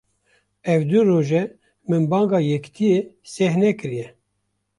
[0.73, 1.43] Ev du roj e,
[1.89, 2.99] min banga yekîtiyê
[3.33, 4.07] seh nekiriye